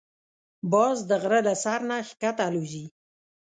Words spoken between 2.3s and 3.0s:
الوزي